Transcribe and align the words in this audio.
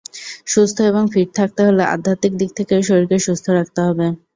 সুস্থ 0.47 0.77
এবং 0.89 1.03
ফিট 1.13 1.29
থাকতে 1.37 1.61
হলে 1.67 1.83
আধ্যাত্মিক 1.93 2.33
দিক 2.39 2.51
থেকেও 2.57 2.79
শরীরকে 2.87 3.17
সুস্থ 3.25 3.45
রাখতে 3.57 3.79
হবে। 3.87 4.05